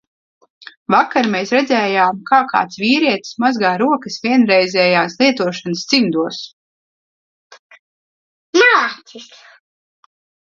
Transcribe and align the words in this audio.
Vakar 0.93 1.27
mēs 1.33 1.49
redzējām, 1.55 2.21
kā 2.29 2.39
kāds 2.53 2.79
vīrietis 2.83 3.35
mazgā 3.43 3.73
rokas 3.81 4.17
vienreizējās 4.23 5.19
lietošanas 5.21 5.85
cimdos. 5.93 6.41
Malacis. 8.63 9.29